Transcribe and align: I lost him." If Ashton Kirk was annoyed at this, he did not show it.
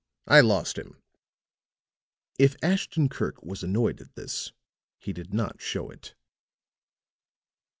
I 0.25 0.41
lost 0.41 0.79
him." 0.79 0.97
If 2.39 2.55
Ashton 2.63 3.07
Kirk 3.07 3.43
was 3.43 3.61
annoyed 3.61 4.01
at 4.01 4.15
this, 4.15 4.51
he 4.97 5.13
did 5.13 5.31
not 5.31 5.61
show 5.61 5.91
it. 5.91 6.15